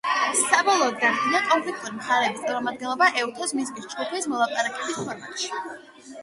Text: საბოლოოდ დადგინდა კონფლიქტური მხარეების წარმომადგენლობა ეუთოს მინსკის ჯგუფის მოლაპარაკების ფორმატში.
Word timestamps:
საბოლოოდ 0.37 0.95
დადგინდა 1.01 1.41
კონფლიქტური 1.49 1.93
მხარეების 1.97 2.41
წარმომადგენლობა 2.47 3.11
ეუთოს 3.25 3.53
მინსკის 3.59 3.87
ჯგუფის 3.93 4.27
მოლაპარაკების 4.33 4.99
ფორმატში. 5.11 5.55